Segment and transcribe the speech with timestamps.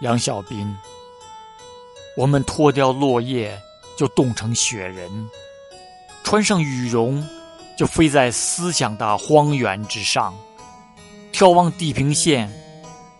[0.00, 0.76] 杨小斌，
[2.16, 3.60] 我们脱掉落叶
[3.96, 5.28] 就冻成雪人，
[6.22, 7.26] 穿上羽绒
[7.76, 10.34] 就飞在思想的荒原之上，
[11.32, 12.50] 眺望地平线，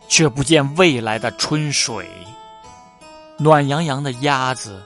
[0.09, 2.09] 却不见未来的春水。
[3.39, 4.83] 暖洋洋的鸭子，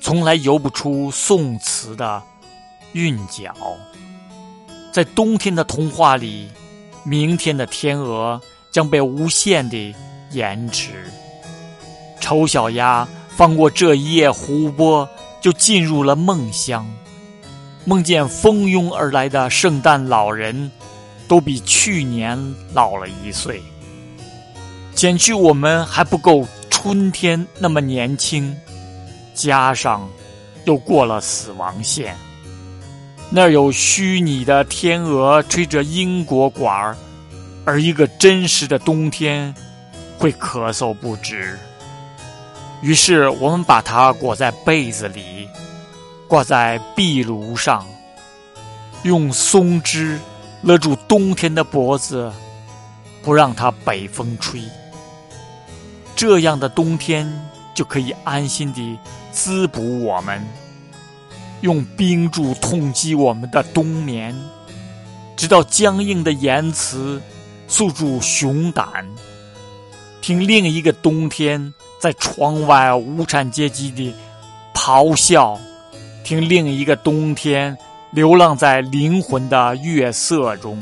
[0.00, 2.22] 从来游不出宋词的
[2.92, 3.54] 韵脚。
[4.92, 6.48] 在冬天的童话里，
[7.04, 8.40] 明天的天鹅
[8.74, 9.94] 将被无限的
[10.32, 11.04] 延迟。
[12.18, 15.08] 丑小鸭翻过这一页湖泊，
[15.40, 16.84] 就进入了梦乡，
[17.84, 20.68] 梦见蜂拥而来的圣诞老人，
[21.28, 22.36] 都比去年
[22.72, 23.62] 老了一岁。
[24.92, 28.56] 减去我们还不够春天那么年轻，
[29.34, 30.08] 加上
[30.64, 32.16] 又过了死亡线，
[33.30, 36.96] 那儿有虚拟的天鹅吹着英国管儿，
[37.64, 39.54] 而一个真实的冬天
[40.18, 41.58] 会咳嗽不止。
[42.82, 45.48] 于是我们把它裹在被子里，
[46.28, 47.86] 挂在壁炉上，
[49.04, 50.18] 用松枝
[50.62, 52.30] 勒住冬天的脖子，
[53.22, 54.62] 不让它北风吹。
[56.14, 57.26] 这样的冬天
[57.74, 58.98] 就可以安心地
[59.32, 60.46] 滋补我们，
[61.62, 64.36] 用冰柱痛击我们的冬眠，
[65.36, 67.20] 直到僵硬的言辞
[67.76, 69.04] 诉诸熊胆，
[70.20, 71.74] 听另一个冬天。
[71.98, 74.14] 在窗外，无产阶级的
[74.72, 75.58] 咆哮；
[76.22, 77.76] 听另一个冬天
[78.12, 80.80] 流浪在灵魂的月色中。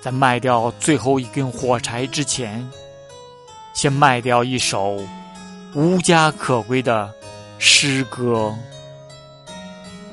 [0.00, 2.68] 在卖掉最后一根火柴之前，
[3.74, 4.98] 先卖掉一首
[5.74, 7.08] 无家可归的
[7.60, 8.52] 诗歌。